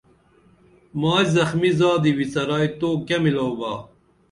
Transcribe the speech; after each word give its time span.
مائی 0.99 1.25
زخمی 1.35 1.71
زادی 1.79 2.11
وِڅرائی 2.17 2.67
تو 2.79 2.89
کیہ 3.07 3.17
میلاو 3.23 3.53
با 3.59 3.71